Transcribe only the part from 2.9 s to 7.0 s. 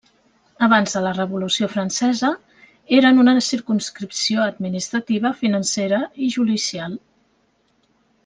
eren una circumscripció administrativa, financera i judicial.